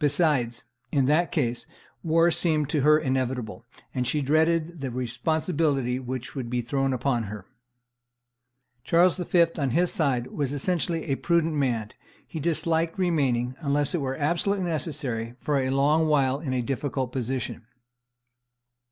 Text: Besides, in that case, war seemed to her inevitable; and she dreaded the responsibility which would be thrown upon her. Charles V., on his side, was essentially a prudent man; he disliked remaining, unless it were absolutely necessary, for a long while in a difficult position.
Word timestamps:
Besides, 0.00 0.64
in 0.90 1.04
that 1.04 1.30
case, 1.30 1.68
war 2.02 2.32
seemed 2.32 2.68
to 2.70 2.80
her 2.80 2.98
inevitable; 2.98 3.64
and 3.94 4.04
she 4.04 4.20
dreaded 4.20 4.80
the 4.80 4.90
responsibility 4.90 6.00
which 6.00 6.34
would 6.34 6.50
be 6.50 6.60
thrown 6.62 6.92
upon 6.92 7.30
her. 7.30 7.46
Charles 8.82 9.18
V., 9.18 9.44
on 9.56 9.70
his 9.70 9.92
side, 9.92 10.26
was 10.32 10.52
essentially 10.52 11.04
a 11.04 11.14
prudent 11.14 11.54
man; 11.54 11.90
he 12.26 12.40
disliked 12.40 12.98
remaining, 12.98 13.54
unless 13.60 13.94
it 13.94 14.00
were 14.00 14.16
absolutely 14.16 14.64
necessary, 14.64 15.36
for 15.40 15.58
a 15.60 15.70
long 15.70 16.08
while 16.08 16.40
in 16.40 16.52
a 16.52 16.60
difficult 16.60 17.12
position. 17.12 17.64